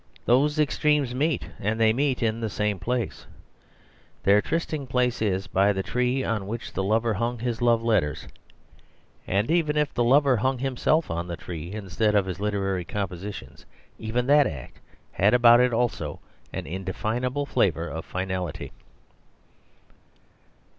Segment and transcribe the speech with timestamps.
[0.25, 3.27] Those extremes meet; and they meet in the same place.
[4.23, 8.27] Their trysting place is by the tree on which the lover hung his love letters.
[9.27, 13.63] And even if the lover hung himself on the tree, instead of his literary compositions,
[13.99, 14.79] even that act
[15.11, 16.19] had about it also
[16.51, 18.71] an indefinable flavour of finality.